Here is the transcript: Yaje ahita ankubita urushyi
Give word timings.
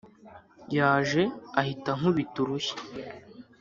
Yaje 0.75 1.23
ahita 1.59 1.89
ankubita 1.93 2.37
urushyi 2.43 2.75